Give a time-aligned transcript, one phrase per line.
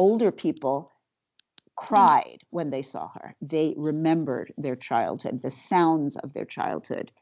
[0.00, 0.90] older people
[1.76, 3.36] cried when they saw her.
[3.42, 7.12] They remembered their childhood, the sounds of their childhood.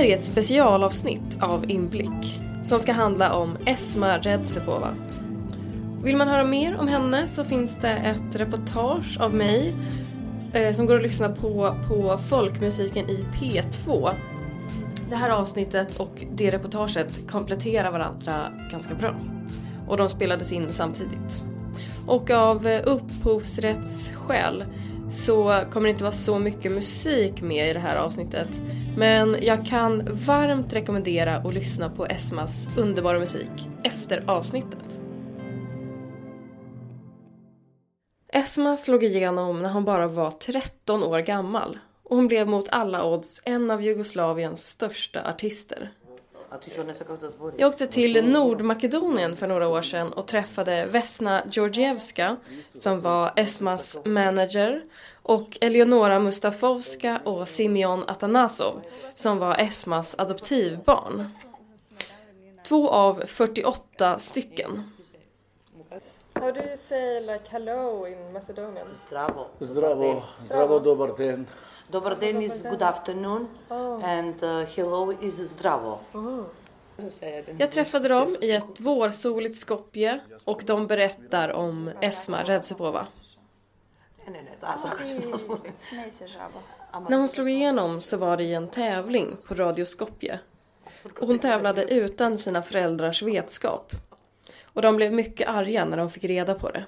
[0.00, 4.94] Här är ett specialavsnitt av Inblick som ska handla om Esma Redzepova.
[6.02, 9.74] Vill man höra mer om henne så finns det ett reportage av mig
[10.52, 14.10] eh, som går att lyssna på på Folkmusiken i P2.
[15.10, 18.32] Det här avsnittet och det reportaget kompletterar varandra
[18.70, 19.14] ganska bra.
[19.88, 21.44] Och de spelades in samtidigt.
[22.06, 24.64] Och av upphovsrättsskäl
[25.10, 28.48] så kommer det inte vara så mycket musik med i det här avsnittet.
[28.96, 35.00] Men jag kan varmt rekommendera att lyssna på Esmas underbara musik efter avsnittet.
[38.32, 43.04] Esma slog igenom när hon bara var 13 år gammal och hon blev mot alla
[43.04, 45.90] odds en av Jugoslaviens största artister.
[47.56, 52.36] Jag åkte till Nordmakedonien för några år sedan och träffade Vesna Georgievska
[52.74, 54.82] som var Esmas manager
[55.22, 58.80] och Eleonora Mustafovska och Simeon Atanasov
[59.16, 61.24] som var Esmas adoptivbarn.
[62.68, 64.90] Två av 48 stycken.
[66.34, 68.86] How do you say like hello in Macedonian?
[69.08, 69.46] Zdravo.
[69.58, 71.46] Zdravo, zdravo, dobar den.
[71.90, 73.48] Dobar den is good afternoon
[74.02, 75.98] and uh, hello is zdravo.
[77.58, 83.06] Jag träffade dem i ett vårsoligt Skopje och de berättar om Esma Redzepova.
[84.76, 85.96] Zbuniti.
[87.08, 90.38] När hon slog igenom så var det i en tävling på Radio Skopje.
[91.20, 93.92] Och hon tävlade utan sina föräldrars vetskap.
[94.64, 96.84] Och de blev mycket arga när de fick reda på det.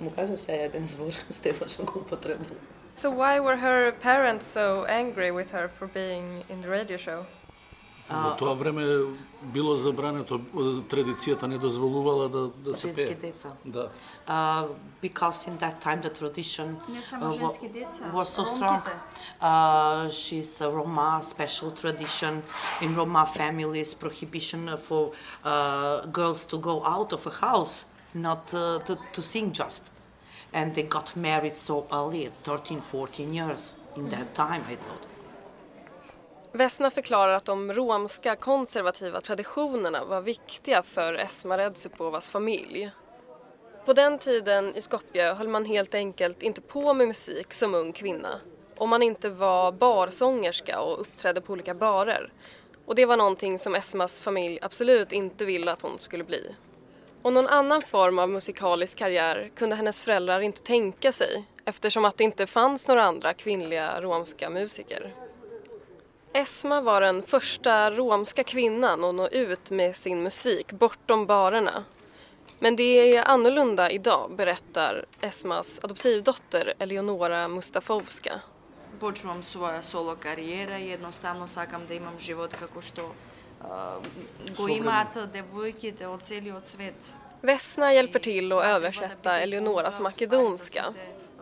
[0.00, 2.46] Mu kažem se jedan zbor s tevačom upotrebom.
[2.94, 7.24] So why were her parents so angry with her for being in the radio show?
[8.10, 8.84] Во тоа време
[9.42, 10.38] било забрането,
[10.88, 13.32] традицијата не дозволувала да, да се Ženske пее.
[13.32, 13.48] deca.
[13.64, 13.88] Да.
[14.28, 14.68] Uh,
[15.02, 18.56] because in that time the tradition Ne samo uh, wa- ženske deca, was so Romkite.
[18.56, 18.82] strong.
[19.40, 22.42] Uh, she's a Roma special tradition
[22.80, 25.02] in Roma families prohibition for
[25.44, 29.91] uh, girls to go out of a house, Not uh, to, to sing just.
[30.53, 33.75] And they got married so early, at 13, 14 years.
[33.95, 35.07] In that time, I thought.
[36.51, 42.91] Vesna förklarar att de romska konservativa traditionerna var viktiga för Esma Redzipovas familj.
[43.85, 47.93] På den tiden i Skopje höll man helt enkelt inte på med musik som ung
[47.93, 48.39] kvinna.
[48.77, 52.33] Om man inte var barsångerska och uppträdde på olika barer.
[52.85, 56.55] Och det var någonting som Esmas familj absolut inte ville att hon skulle bli.
[57.21, 62.17] Och någon annan form av musikalisk karriär kunde hennes föräldrar inte tänka sig eftersom att
[62.17, 65.13] det inte fanns några andra kvinnliga romska musiker.
[66.33, 71.83] Esma var den första romska kvinnan att nå ut med sin musik bortom barerna.
[72.59, 72.83] Men det
[73.15, 78.41] är annorlunda idag, berättar Esmas adoptivdotter Eleonora Mustafovska.
[78.99, 83.01] Počela sam svoja solo karijera i jednostavno sakam da imam život kako što
[83.58, 84.00] што а,
[84.56, 87.14] го имаат девојките од целиот свет.
[87.40, 90.94] Vesna hjälper till att översätta Eleonoras makedonska.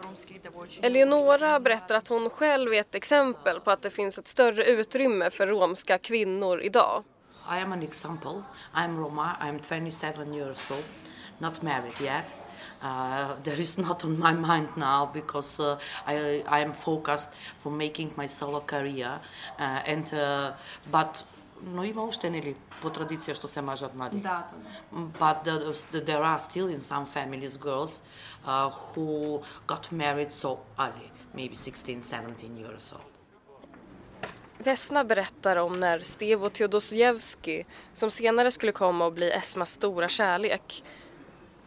[0.02, 0.86] Ромских девојчиња.
[0.86, 5.30] Eleonora berättar att hon själv är ett exempel på att det finns ett större utrymme
[5.30, 7.04] för romska kvinnor idag.
[7.50, 8.42] I am an example.
[8.74, 9.36] I'm Roma.
[9.40, 10.84] I'm 27 years old,
[11.38, 12.36] not married yet.
[12.82, 17.30] Uh, there is not on my mind now because uh, I, I am focused
[17.62, 19.20] for making my solo career.
[19.58, 20.52] Uh, and, uh,
[20.90, 21.22] but
[21.63, 24.17] no ima uštenili po tradicija što se mažat mladi.
[24.17, 24.49] Da,
[24.91, 24.97] da.
[24.97, 25.43] But
[25.91, 28.01] the, there are still in some families girls
[28.45, 33.17] uh, who got married so early, maybe 16, 17 years old.
[34.59, 40.83] Vesna berättar om när Stevo Teodosijevski, som senare skulle komma och bli Esmas stora kärlek,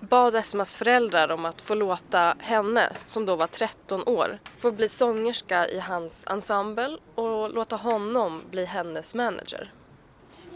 [0.01, 4.89] bad Esmas föräldrar om att få låta henne, som då var 13 år, få bli
[4.89, 9.73] sångerska i hans ensemble och låta honom bli hennes manager.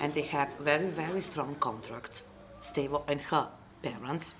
[0.00, 2.22] And they had very very strong contract
[2.62, 3.48] Stevo and her
[3.82, 4.34] parents.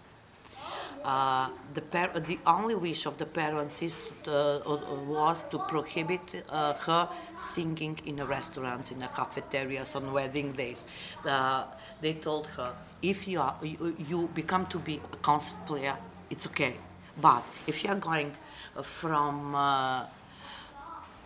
[1.05, 6.43] Uh, the, par- the only wish of the parents is to, uh, was to prohibit
[6.49, 7.07] uh, her
[7.37, 10.87] singing in the restaurants in the cafeterias on wedding days.
[11.27, 11.65] Uh,
[12.01, 12.73] they told her
[13.03, 15.95] if you, are, you, you become to be a concert player
[16.31, 16.75] it's okay.
[17.21, 18.33] But if you are going
[18.77, 20.07] uh, from uh,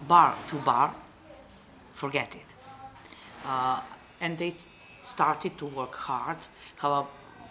[0.06, 0.94] bar to bar
[1.94, 2.46] forget it
[4.20, 4.54] and they
[5.04, 6.36] started to work hard,
[6.76, 7.06] how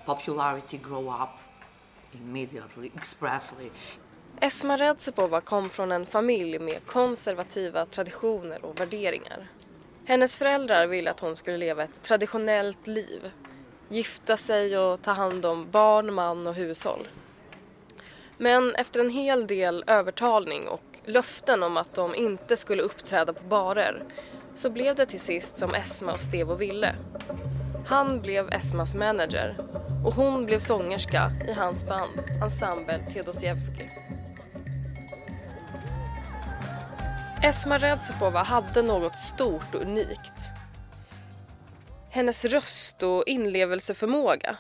[0.05, 1.39] popularity grow up
[2.11, 3.69] immediately, expressly.
[4.41, 9.47] Esma Redzepova kom från en familj med konservativa traditioner och värderingar.
[10.05, 13.31] Hennes föräldrar ville att hon skulle leva ett traditionellt liv.
[13.89, 17.07] Gifta sig och ta hand om barn, man och hushåll.
[18.37, 23.43] Men efter en hel del övertalning och löften om att de inte skulle uppträda på
[23.43, 24.03] barer
[24.59, 26.95] så blev det till sist som Esma och Stevo ville.
[27.87, 29.55] Han blev Esmas manager
[30.05, 33.89] och hon blev sångerska i hans band Ensemble Teodosievski.
[37.43, 40.51] Esma Redzepova hade något stort och unikt.
[42.09, 44.57] Hennes röst och inlevelseförmåga.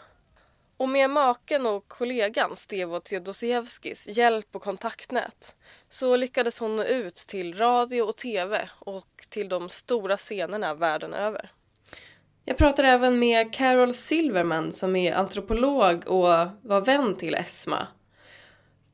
[0.77, 5.55] Och med maken och kollegan Stevo Teodosiewskis hjälp och kontaktnät
[5.89, 11.13] så lyckades hon nå ut till radio och tv och till de stora scenerna världen
[11.13, 11.49] över.
[12.45, 16.27] Jag pratar även med Carol Silverman som är antropolog och
[16.61, 17.87] var vän till Esma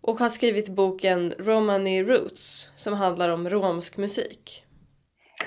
[0.02, 4.66] och har skrivit boken Romani Roots som handlar om romsk musik.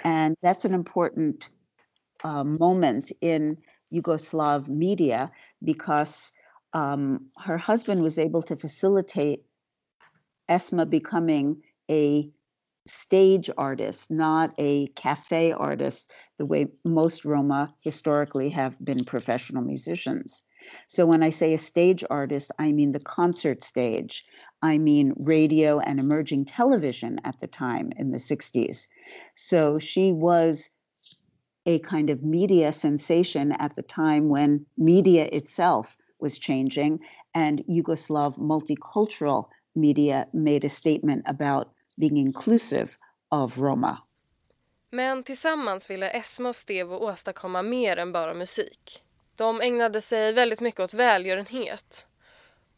[0.05, 1.51] And that's an important
[2.25, 3.57] uh, moment in
[3.91, 5.29] Yugoslav media
[5.67, 6.33] because
[6.73, 9.45] um, her husband was able to facilitate
[10.49, 12.31] Esma becoming a
[12.87, 20.45] stage artist, not a cafe artist, the way most Roma historically have been professional musicians.
[20.89, 24.25] So when I say a stage artist, I mean the concert stage.
[24.63, 28.87] I mean radio and emerging television at the time in the 60s.
[29.35, 30.71] So she was
[31.67, 37.01] a kind of media sensation at the time when media itself was changing
[37.35, 42.97] and Yugoslav multicultural media made a statement about being inclusive
[43.31, 44.03] of Roma.
[44.91, 49.03] Men tillsammans ville Esma och Stevo åstadkomma mer än bara musik.
[49.37, 52.07] De ägnade sig väldigt mycket åt välgörenhet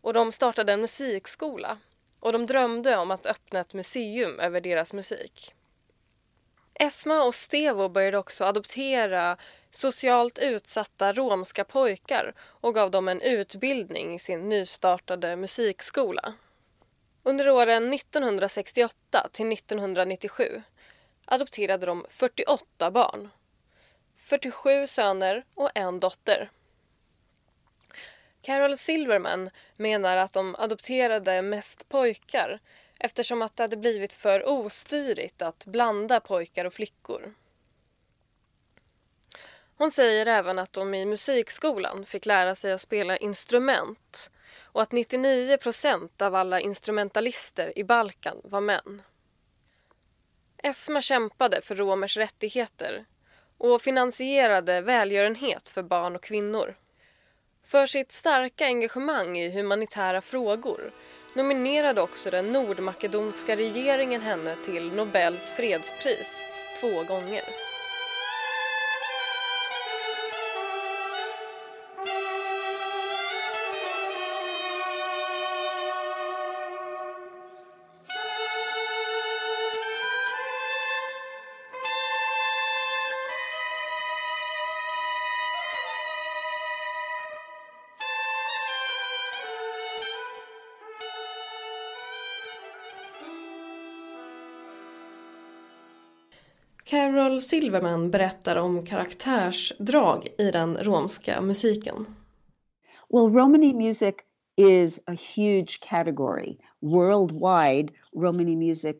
[0.01, 1.79] och de startade en musikskola
[2.21, 5.55] och de drömde om att öppna ett museum över deras musik.
[6.81, 9.37] Esma och Stevo började också adoptera
[9.71, 16.35] socialt utsatta romska pojkar och gav dem en utbildning i sin nystartade musikskola.
[17.23, 20.63] Under åren 1968 till 1997
[21.25, 23.29] adopterade de 48 barn.
[24.17, 26.51] 47 söner och en dotter.
[28.43, 32.59] Carol Silverman menar att de adopterade mest pojkar
[32.99, 37.35] eftersom att det hade blivit för ostyrigt att blanda pojkar och flickor.
[39.77, 44.31] Hon säger även att de i musikskolan fick lära sig att spela instrument
[44.61, 49.03] och att 99 procent av alla instrumentalister i Balkan var män.
[50.63, 53.05] Esma kämpade för romers rättigheter
[53.59, 56.77] och finansierade välgörenhet för barn och kvinnor.
[57.63, 60.93] För sitt starka engagemang i humanitära frågor
[61.39, 66.47] nominerade också den nordmakedonska regeringen henne till Nobels fredspris
[66.81, 67.68] två gånger.
[96.91, 102.07] Carol Silverman berättar om karaktärsdrag i den romska musiken.
[103.11, 104.15] Well, Romani music
[104.57, 106.59] is a huge category.
[106.81, 108.97] Worldwide, Romani music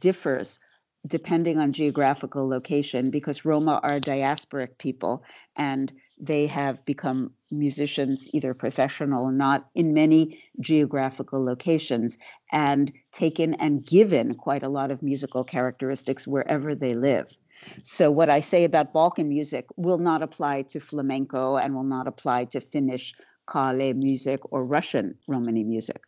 [0.00, 0.60] differs
[1.06, 5.22] depending on geographical location because Roma are diasporic people
[5.56, 12.16] and they have become musicians, either professional or not, in many geographical locations
[12.52, 17.36] and taken and given quite a lot of musical characteristics wherever they live.
[17.82, 22.08] So, what I say about Balkan music will not apply to flamenco and will not
[22.08, 23.14] apply to Finnish
[23.50, 26.02] Kale music or Russian Romani music.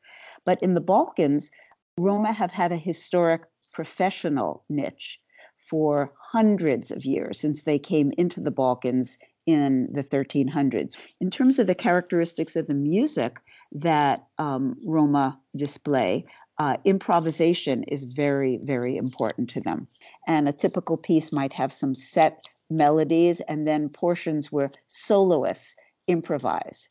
[0.45, 1.51] But in the Balkans,
[1.99, 3.43] Roma have had a historic
[3.77, 5.21] professional niche
[5.69, 10.97] for hundreds of years since they came into the Balkans in the 1300s.
[11.21, 13.37] In terms of the characteristics of the music
[13.73, 16.25] that um, Roma display,
[16.59, 19.89] uh, improvisation is very, very important to them.
[20.27, 25.77] And a typical piece might have some set melodies and then portions where soloists
[26.09, 26.89] improvise.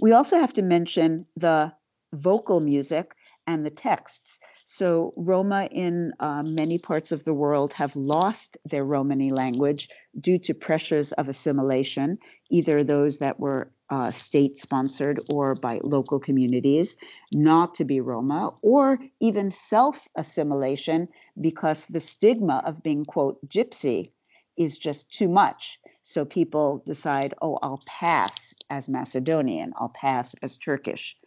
[0.00, 1.72] We also have to mention the
[2.12, 3.12] vocal music
[3.48, 4.38] and the texts.
[4.74, 10.38] So, Roma in uh, many parts of the world have lost their Romani language due
[10.38, 12.16] to pressures of assimilation,
[12.48, 16.96] either those that were uh, state sponsored or by local communities,
[17.34, 21.06] not to be Roma, or even self assimilation
[21.38, 24.12] because the stigma of being, quote, gypsy
[24.56, 25.78] is just too much.
[26.02, 31.18] So people decide, oh, I'll pass as Macedonian, I'll pass as Turkish.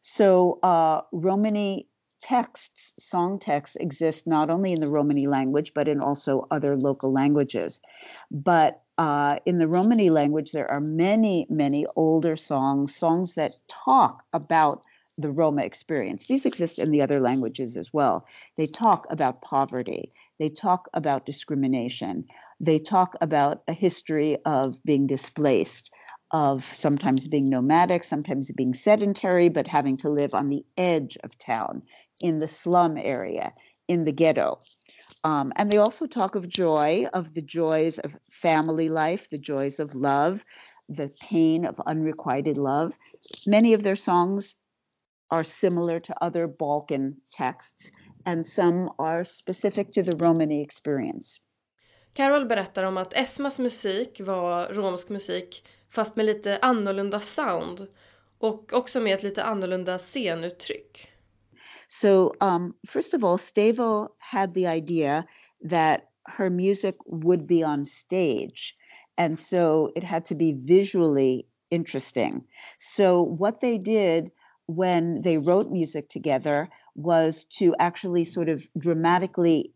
[0.00, 1.88] So uh, Romani
[2.20, 7.12] texts, song texts, exist not only in the Romani language, but in also other local
[7.12, 7.80] languages.
[8.30, 14.24] But uh, in the Romani language, there are many, many older songs, songs that talk
[14.32, 14.82] about
[15.18, 16.26] the Roma experience.
[16.26, 18.26] These exist in the other languages as well.
[18.56, 22.26] They talk about poverty, they talk about discrimination,
[22.60, 25.90] they talk about a history of being displaced,
[26.32, 31.38] of sometimes being nomadic, sometimes being sedentary, but having to live on the edge of
[31.38, 31.82] town,
[32.20, 33.52] in the slum area,
[33.88, 34.60] in the ghetto.
[35.24, 39.80] Um, and they also talk of joy, of the joys of family life, the joys
[39.80, 40.44] of love,
[40.88, 42.96] the pain of unrequited love.
[43.46, 44.56] Many of their songs
[45.30, 47.90] are similar to other Balkan texts,
[48.24, 51.40] and some are specific to the Romani experience.
[52.12, 57.86] Carol berättar om att Esmas musik var romsk musik fast med lite annorlunda sound
[58.38, 61.15] och också med ett lite annorlunda scenuttryck.
[61.88, 65.26] So, um, first of all, Stevo had the idea
[65.62, 68.76] that her music would be on stage.
[69.16, 72.44] And so it had to be visually interesting.
[72.78, 74.32] So, what they did
[74.66, 79.72] when they wrote music together was to actually sort of dramatically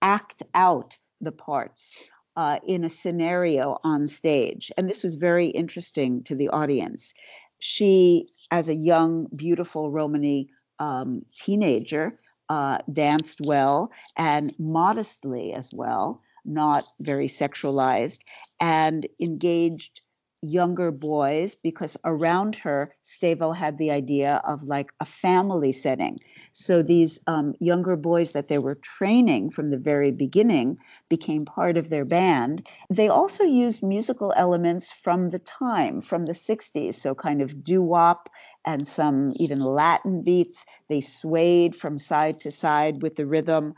[0.00, 4.72] act out the parts uh, in a scenario on stage.
[4.76, 7.14] And this was very interesting to the audience.
[7.58, 16.22] She, as a young, beautiful Romani um, teenager, uh, danced well and modestly as well,
[16.44, 18.20] not very sexualized,
[18.60, 20.00] and engaged
[20.44, 26.20] younger boys because around her, Stevo had the idea of like a family setting.
[26.52, 30.78] So these um, younger boys that they were training from the very beginning
[31.08, 32.66] became part of their band.
[32.90, 37.82] They also used musical elements from the time, from the 60s, so kind of doo
[37.82, 38.28] wop
[38.64, 40.66] and some even Latin beats.
[40.88, 43.74] They swayed from side to side with the rhythm.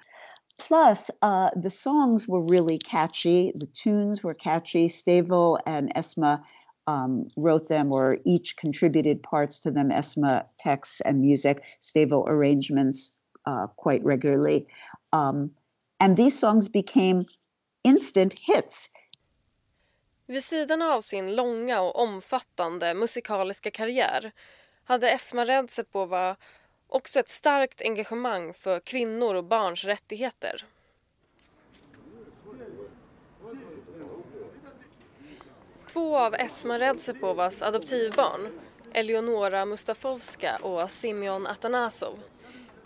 [0.58, 3.52] Plus, uh, the songs were really catchy.
[3.54, 4.88] The tunes were catchy.
[4.88, 6.42] Stevo and Esma
[6.86, 13.10] um, wrote them or each contributed parts to them Esma texts and music, Stevo arrangements
[13.44, 14.66] uh, quite regularly.
[15.12, 15.50] Um,
[16.00, 17.24] and these songs became
[17.84, 18.88] instant hits.
[20.28, 24.32] Vid sidan av sin långa och omfattande musikaliska karriär
[24.86, 26.36] hade Esma Redzepova
[26.88, 30.64] också ett starkt engagemang för kvinnor och barns rättigheter.
[35.92, 38.60] Två av Esma Redzepovas adoptivbarn,
[38.92, 42.18] Eleonora Mustafovska och Simeon Atanasov,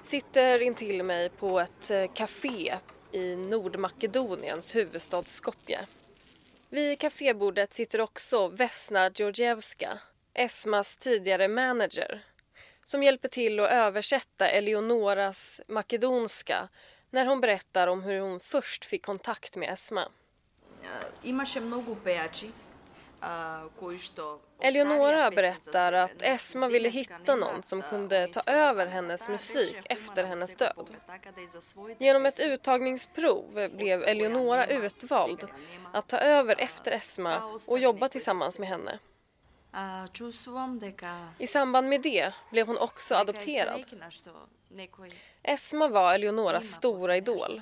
[0.02, 2.74] sitter intill mig på ett eh, café
[3.12, 5.86] i Nordmakedoniens huvudstad Skopje.
[6.68, 9.98] Vid kafébordet sitter också Vesna Georgievska,
[10.34, 12.22] Esmas tidigare manager
[12.84, 16.68] som hjälper till att översätta Eleonoras makedonska
[17.10, 20.08] när hon berättar om hur hon först fick kontakt med Esma.
[24.60, 30.56] Eleonora berättar att Esma ville hitta någon som kunde ta över hennes musik efter hennes
[30.56, 30.90] död.
[31.98, 35.46] Genom ett uttagningsprov blev Eleonora utvald
[35.92, 38.98] att ta över efter Esma och jobba tillsammans med henne.
[41.38, 43.84] I samband med det blev hon också adopterad.
[45.42, 47.60] Esma var Eleonoras stora idol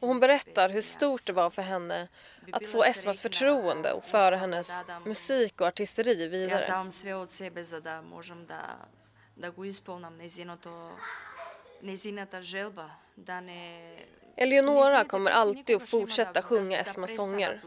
[0.00, 2.08] och hon berättar hur stort det var för henne
[2.52, 6.60] att få Esmas förtroende och föra hennes musik och artisteri vidare.
[14.36, 17.60] Eleonora kommer alltid att fortsätta sjunga Esmas sånger.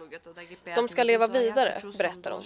[0.76, 2.42] De ska leva vidare, berättar hon.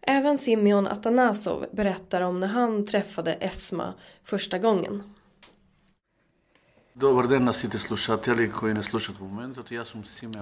[0.00, 3.94] Även Simeon Atanasov berättar om när han träffade Esma
[4.24, 5.14] första gången.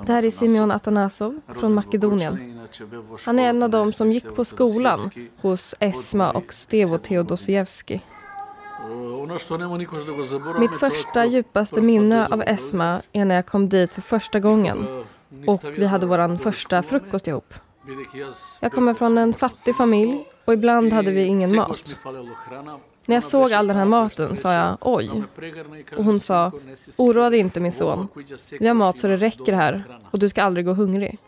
[0.07, 2.61] Det här är Simeon Atanasov från Makedonien.
[3.27, 8.03] Han är en av dem som gick på skolan hos Esma och Stevo Teodosievski.
[10.59, 15.05] Mitt första djupaste minne av Esma är när jag kom dit för första gången
[15.47, 17.55] och vi hade vår första frukost ihop.
[18.61, 22.01] Jag kommer från en fattig familj och ibland hade vi ingen mat.
[23.07, 25.23] När jag såg all den här maten sa jag oj.
[25.97, 26.53] Och hon sa
[26.99, 28.09] oroa dig inte min son.
[28.61, 31.19] Vi har mat så det räcker här och du ska aldrig gå hungrig.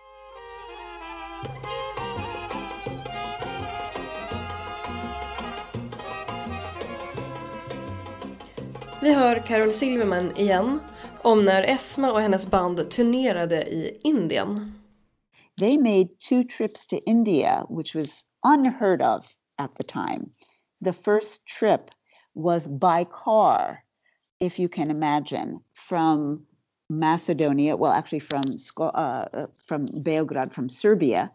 [9.02, 10.81] Vi hör Carol Silverman igen
[11.23, 14.73] om när Esma och hennes band turnerade i Indien.
[15.59, 19.26] They made two trips to India, which was unheard of
[19.59, 20.31] at the time.
[20.85, 21.81] The first trip
[22.35, 23.85] was by car,
[24.40, 26.47] if you can imagine, from
[26.88, 31.31] Macedonia, well, actually from uh, from Beograd, from Serbia,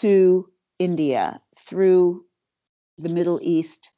[0.00, 2.24] to India through
[2.98, 3.90] the Middle East,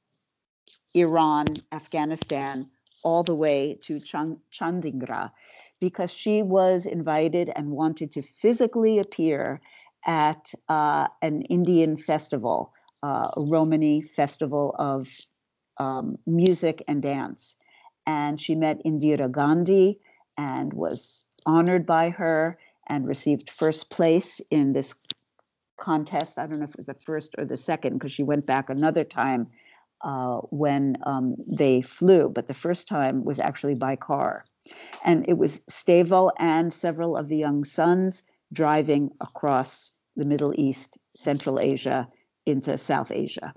[0.94, 2.71] Iran, Afghanistan,
[3.04, 5.30] all the way to Chand- Chandigarh
[5.80, 9.61] because she was invited and wanted to physically appear
[10.06, 15.08] at uh, an Indian festival, uh, a Romani festival of
[15.78, 17.56] um, music and dance.
[18.06, 20.00] And she met Indira Gandhi
[20.37, 24.94] and was honored by her and received first place in this
[25.78, 26.38] contest.
[26.38, 28.70] I don't know if it was the first or the second because she went back
[28.70, 29.49] another time
[30.04, 34.44] uh, when um, they flew, but the first time was actually by car.
[35.04, 40.99] And it was Stavo and several of the young sons driving across the Middle East,
[41.16, 42.08] Central Asia
[42.46, 43.54] into South Asia.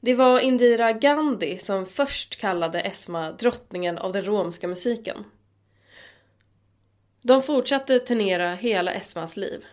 [0.00, 5.24] Det var Indira Gandhi som först kallade Esma drottningen av den romska musiken.
[7.22, 9.64] De fortsatte turnera hela Esmas liv.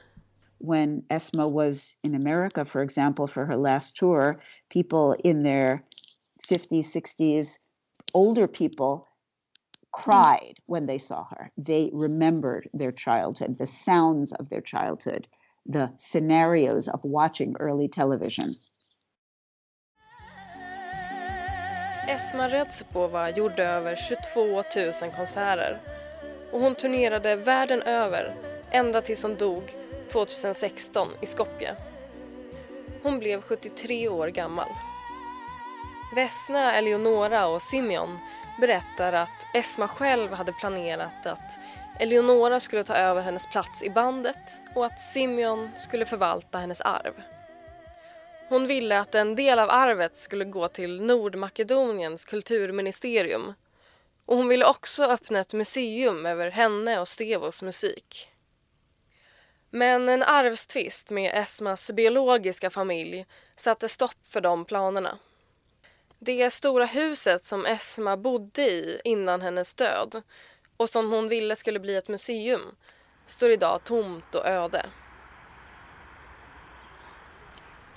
[0.61, 4.39] When Esma was in America, for example, for her last tour,
[4.69, 5.83] people in their
[6.47, 7.57] 50s, 60s,
[8.13, 9.07] older people
[9.91, 11.51] cried when they saw her.
[11.57, 15.27] They remembered their childhood, the sounds of their childhood,
[15.65, 18.55] the scenarios of watching early television.
[22.07, 24.63] Esma Redzepova gjorde över 22
[25.01, 25.79] 000 konserter
[26.51, 28.35] och hon turnerade världen över
[28.71, 29.80] ända tills hon dog
[30.11, 31.75] 2016 i Skopje.
[33.03, 34.69] Hon blev 73 år gammal.
[36.15, 38.19] Vesna, Eleonora och Simeon
[38.59, 41.59] berättar att Esma själv hade planerat att
[41.99, 47.13] Eleonora skulle ta över hennes plats i bandet och att Simeon skulle förvalta hennes arv.
[48.49, 53.53] Hon ville att en del av arvet skulle gå till Nordmakedoniens kulturministerium
[54.25, 58.30] och hon ville också öppna ett museum över henne och Stevos musik.
[59.73, 65.17] Men en arvstvist med Esmas biologiska familj satte stopp för de planerna.
[66.19, 70.21] Det stora huset som Esma bodde i innan hennes död
[70.77, 72.75] och som hon ville skulle bli ett museum
[73.25, 74.85] står idag tomt och öde.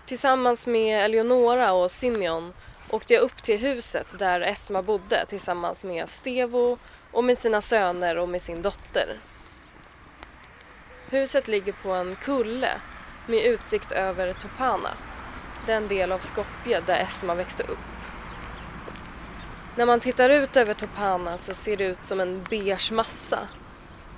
[0.07, 2.53] Tillsammans med Eleonora och Simeon
[2.91, 6.79] åkte jag upp till huset där Esma bodde tillsammans med Stevo
[7.13, 9.19] och med sina söner och med sin dotter.
[11.11, 12.71] Huset ligger på en kulle
[13.27, 14.91] med utsikt över Topana,
[15.67, 17.79] den del av Skopje där Esma växte upp.
[19.77, 23.49] När man tittar ut över Topana så ser det ut som en beige massa.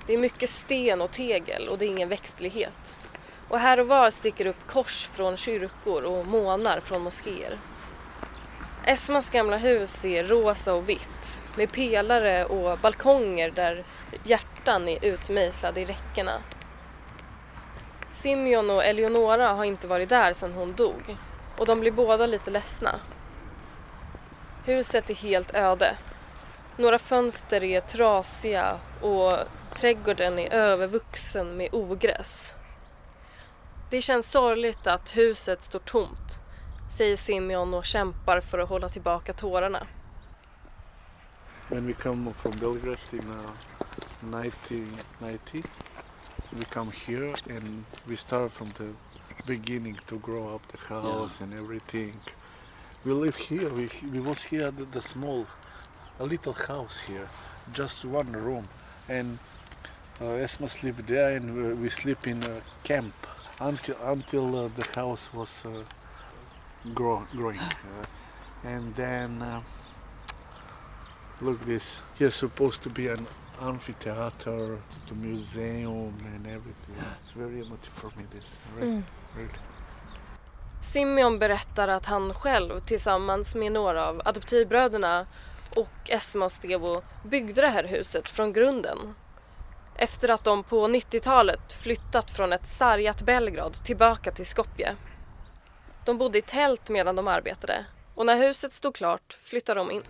[0.07, 3.01] Det är mycket sten och tegel och det är ingen växtlighet.
[3.49, 7.59] Och här och var sticker upp kors från kyrkor och månar från moskéer.
[8.85, 13.85] Esmas gamla hus är rosa och vitt med pelare och balkonger där
[14.25, 16.33] hjärtan är utmejslade i räckena.
[18.17, 21.17] Simeon och Eleonora har inte varit där sedan hon dog
[21.59, 23.01] och de blir båda lite ledsna.
[24.65, 25.97] Huset är helt öde.
[26.77, 29.39] Några fönster är trasiga och
[29.75, 32.55] trädgården är övervuxen med ogräs.
[33.91, 36.41] Det känns sorgligt att huset står tomt,
[36.97, 39.87] säger Simeon och kämpar för att hålla tillbaka tårarna.
[41.69, 45.65] When we come from Belgrade in uh, 1990
[46.59, 48.89] we come here and we start from the
[49.45, 51.45] beginning to grow up the house yeah.
[51.45, 52.15] and everything.
[53.05, 53.69] We live here.
[53.69, 55.47] We we was here the, the small,
[56.19, 57.29] a little house here,
[57.73, 58.69] just one room,
[59.09, 59.39] and
[60.21, 63.15] uh, Esma sleep there, and we, we sleep in a camp
[63.61, 65.83] until until uh, the house was uh,
[66.95, 68.07] grow, growing, uh,
[68.65, 69.61] and then uh,
[71.41, 72.01] look this.
[72.19, 73.27] Here's supposed to be an
[73.61, 76.97] amphitheater, the museum and everything.
[77.23, 78.91] It's very emotive for me this, really.
[78.91, 79.05] Mm.
[79.37, 79.59] really.
[80.81, 85.27] Simeon berättar att han själv tillsammans med några av adoptivbröderna
[85.77, 89.15] och Esma och Stevo byggde det här huset från grunden.
[89.99, 94.97] efter att de på 90-talet flyttat från ett sargat Belgrad tillbaka till Skopje.
[96.05, 100.03] De bodde i tält medan de arbetade och när huset stod klart flyttade de in.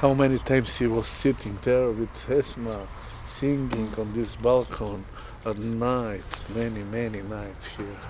[0.00, 2.86] How many times he was sitting there with Esma
[3.26, 5.04] singing on this balcony
[5.44, 8.00] at night, many, many nights here.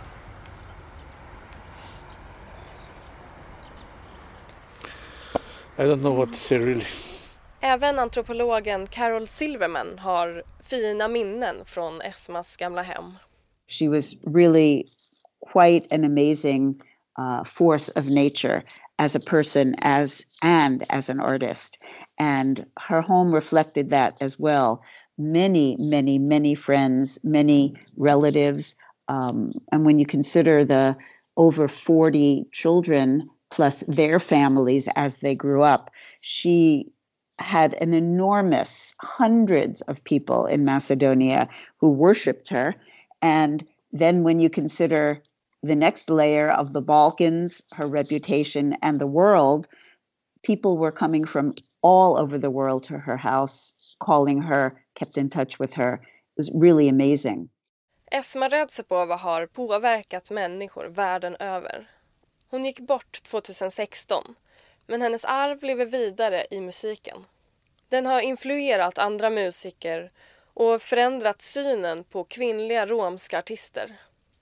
[5.78, 6.86] I don't know what to say really.
[7.60, 13.18] Även antropologen Carol Silverman har fina minnen från Esmas gamla hem.
[13.66, 14.84] She was really
[15.52, 16.80] quite an amazing
[17.18, 18.62] uh, force of nature
[19.00, 21.78] as a person as and as an artist
[22.18, 24.82] and her home reflected that as well
[25.16, 28.76] many many many friends many relatives
[29.08, 30.96] um, and when you consider the
[31.36, 36.92] over 40 children plus their families as they grew up she
[37.40, 42.74] had an enormous hundreds of people in Macedonia who worshiped her.
[43.22, 45.22] And then when you consider
[45.62, 49.68] the next layer of the Balkans, her reputation, and the world,
[50.42, 55.28] people were coming from all over the world to her house, calling her, kept in
[55.28, 55.94] touch with her.
[55.94, 57.50] It was really amazing.
[58.12, 61.88] Esma Redzepova har påverkat människor världen över.
[62.50, 64.34] Hon gick bort 2016
[64.90, 67.26] men hennes arv lever vidare i musiken.
[67.88, 70.10] Den har influerat andra musiker
[70.54, 73.92] och förändrat synen på kvinnliga romska artister.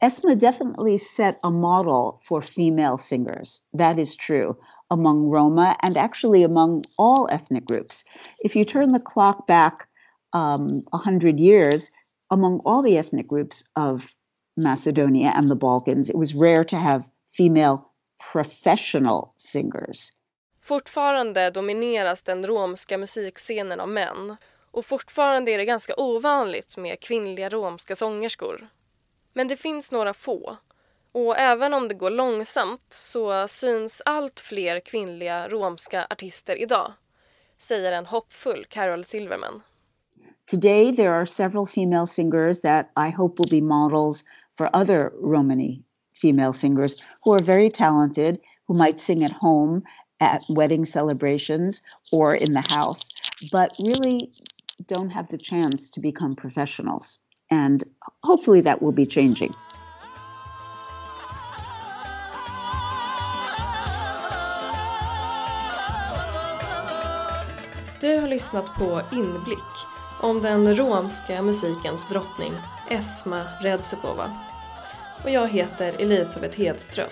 [0.01, 3.63] Esma definitely set a model for female singers.
[3.73, 4.57] That is true
[4.91, 8.05] among Roma and actually among all ethnic groups.
[8.41, 9.89] If you turn the clock back
[10.33, 11.91] um, 100 years,
[12.31, 14.15] among all the ethnic groups of
[14.57, 17.91] Macedonia and the Balkans, it was rare to have female
[18.33, 20.13] professional singers.
[20.61, 24.37] Fortfarande domineras den romska musikscenen av män
[24.71, 28.69] och fortfarande är det ganska ovanligt med kvinnliga romska sångerskor.
[29.33, 30.57] Men det finns några få
[31.13, 36.93] och även om det går långsamt så syns allt fler kvinnliga romska artister idag,
[37.59, 39.63] säger en hoppfull Carol Silverman.
[40.51, 44.25] Today there are several female singers that I hope will be models
[44.59, 45.85] for other Romani
[46.23, 49.83] female singers who are very talented, who might sing at home
[50.21, 53.09] at wedding celebrations or in the house,
[53.53, 54.33] but really
[54.87, 57.19] don't have the chance to become professionals.
[57.51, 57.85] And
[58.23, 59.55] hopefully that will be changing.
[68.01, 69.59] Du har lyssnat på Inblick
[70.21, 72.53] om den romska musikens drottning
[72.89, 74.31] Esma Redzepova.
[75.25, 77.11] Och jag heter Elisabeth Hedström.